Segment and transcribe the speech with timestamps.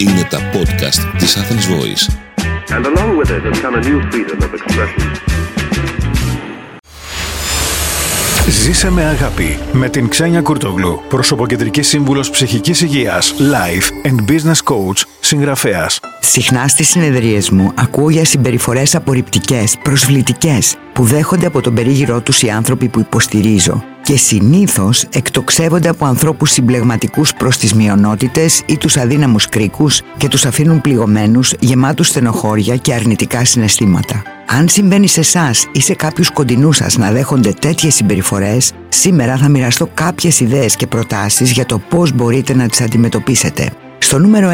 [0.00, 2.04] Είναι τα podcast της Athens Voice.
[2.76, 5.10] And along with it has come a new freedom of expression.
[8.48, 15.02] Ζήσε με αγάπη με την Ξένια Κουρτογλου, προσωποκεντρική σύμβουλος ψυχικής υγείας, life and business coach,
[15.20, 16.00] συγγραφέας.
[16.20, 22.42] Συχνά στις συνεδρίες μου ακούω για συμπεριφορές απορριπτικές, προσβλητικές, που δέχονται από τον περίγυρό τους
[22.42, 28.96] οι άνθρωποι που υποστηρίζω και συνήθως εκτοξεύονται από ανθρώπους συμπλεγματικούς προς τις μειονότητες ή τους
[28.96, 34.22] αδύναμους κρίκους και τους αφήνουν πληγωμένους, γεμάτους στενοχώρια και αρνητικά συναισθήματα.
[34.46, 39.48] Αν συμβαίνει σε εσάς ή σε κάποιους κοντινούς σας να δέχονται τέτοιες συμπεριφορές, σήμερα θα
[39.48, 43.70] μοιραστώ κάποιες ιδέες και προτάσεις για το πώς μπορείτε να τις αντιμετωπίσετε.
[44.02, 44.52] Στο νούμερο 1,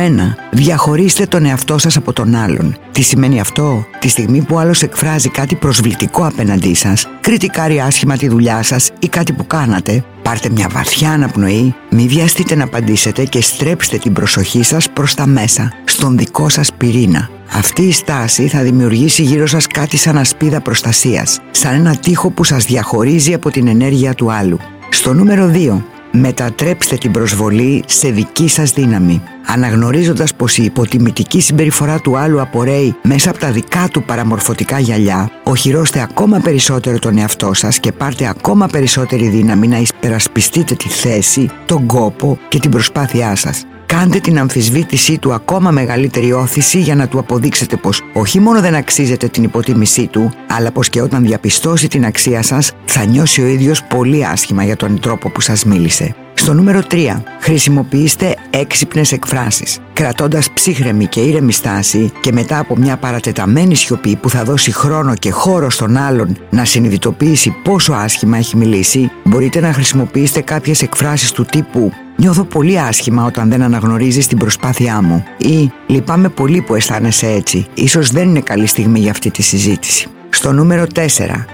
[0.51, 2.77] διαχωρίστε τον εαυτό σας από τον άλλον.
[2.93, 8.29] Τι σημαίνει αυτό; Τη στιγμή που άλλος εκφράζει κάτι προσβλητικό απέναντί σας, κριτικάρει άσχημα τη
[8.29, 13.43] δουλειά σας ή κάτι που κάνατε, πάρτε μια βαθιά αναπνοή, μη βιαστείτε να απαντήσετε και
[13.43, 17.29] στρέψτε την προσοχή σας προς τα μέσα, στον δικό σας πυρήνα.
[17.51, 22.45] Αυτή η στάση θα δημιουργήσει γύρω σας κάτι σαν ασπίδα προστασίας, σαν ένα τείχο που
[22.45, 24.59] σας διαχωρίζει από την ενέργεια του άλλου.
[24.91, 29.23] Στο νούμερο 2, μετατρέψτε την προσβολή σε δική σας δύναμη.
[29.47, 35.31] Αναγνωρίζοντας πως η υποτιμητική συμπεριφορά του άλλου απορρέει μέσα από τα δικά του παραμορφωτικά γυαλιά,
[35.43, 41.51] οχυρώστε ακόμα περισσότερο τον εαυτό σας και πάρτε ακόμα περισσότερη δύναμη να υπερασπιστείτε τη θέση,
[41.67, 43.65] τον κόπο και την προσπάθειά σας.
[43.87, 48.75] Κάντε την αμφισβήτησή του ακόμα μεγαλύτερη όθηση για να του αποδείξετε πως όχι μόνο δεν
[48.75, 53.47] αξίζετε την υποτίμησή του, αλλά πως και όταν διαπιστώσει την αξία σας θα νιώσει ο
[53.47, 56.15] ίδιος πολύ άσχημα για τον τρόπο που σας μίλησε.
[56.47, 57.23] Στο νούμερο 3.
[57.41, 59.79] Χρησιμοποιήστε έξυπνες εκφράσεις.
[59.93, 65.15] Κρατώντας ψύχρεμη και ήρεμη στάση και μετά από μια παρατεταμένη σιωπή που θα δώσει χρόνο
[65.15, 71.33] και χώρο στον άλλον να συνειδητοποιήσει πόσο άσχημα έχει μιλήσει, μπορείτε να χρησιμοποιήσετε κάποιες εκφράσεις
[71.33, 76.75] του τύπου Νιώθω πολύ άσχημα όταν δεν αναγνωρίζεις την προσπάθειά μου ή λυπάμαι πολύ που
[76.75, 77.67] αισθάνεσαι έτσι.
[77.75, 80.09] Ίσως δεν είναι καλή στιγμή για αυτή τη συζήτηση.
[80.37, 81.07] Στο νούμερο 4.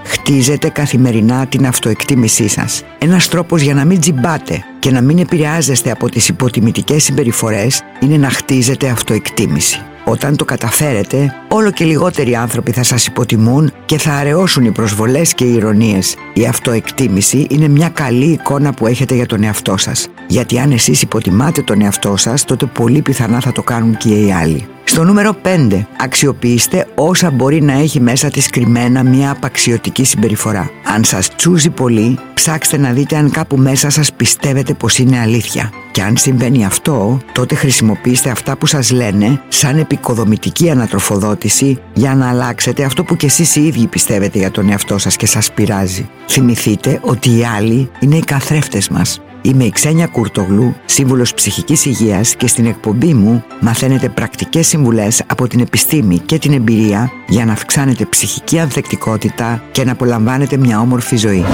[0.03, 2.83] Χτίζετε καθημερινά την αυτοεκτίμησή σας.
[2.97, 8.17] Ένας τρόπος για να μην τζιμπάτε και να μην επηρεάζεστε από τις υποτιμητικές συμπεριφορές είναι
[8.17, 9.81] να χτίζετε αυτοεκτίμηση.
[10.05, 15.33] Όταν το καταφέρετε, όλο και λιγότεροι άνθρωποι θα σας υποτιμούν και θα αραιώσουν οι προσβολές
[15.33, 16.15] και οι ηρωνίες.
[16.33, 20.07] Η αυτοεκτίμηση είναι μια καλή εικόνα που έχετε για τον εαυτό σας.
[20.27, 24.31] Γιατί αν εσείς υποτιμάτε τον εαυτό σας, τότε πολύ πιθανά θα το κάνουν και οι
[24.31, 24.67] άλλοι.
[24.83, 25.85] Στο νούμερο 5.
[25.97, 30.69] Αξιοποιήστε όσα μπορεί να έχει μέσα της κρυμμένα μια απαξιωτική συμπεριφορά.
[30.83, 35.71] Αν σας τσούζει πολύ, ψάξτε να δείτε αν κάπου μέσα σας πιστεύετε πως είναι αλήθεια.
[35.91, 42.29] Και αν συμβαίνει αυτό, τότε χρησιμοποιήστε αυτά που σας λένε σαν επικοδομητική ανατροφοδότηση για να
[42.29, 46.09] αλλάξετε αυτό που κι εσείς οι ίδιοι πιστεύετε για τον εαυτό σας και σας πειράζει.
[46.27, 49.21] Θυμηθείτε ότι οι άλλοι είναι οι καθρέφτες μας.
[49.45, 55.47] Είμαι η Ξένια Κουρτογλού, σύμβουλος ψυχικής υγείας και στην εκπομπή μου μαθαίνετε πρακτικές συμβουλές από
[55.47, 61.15] την επιστήμη και την εμπειρία για να αυξάνετε ψυχική ανθεκτικότητα και να απολαμβάνετε μια όμορφη
[61.15, 61.45] ζωή.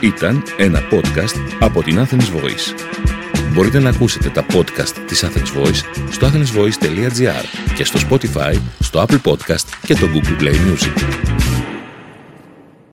[0.00, 2.96] Ήταν ένα podcast από την Athens Voice.
[3.52, 5.80] Μπορείτε να ακούσετε τα podcast της Athens Voice
[6.10, 7.44] στο athensvoice.gr
[7.74, 11.35] και στο Spotify, στο Apple Podcast και το Google Play Music.